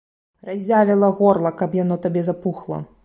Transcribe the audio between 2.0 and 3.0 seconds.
табе запухла!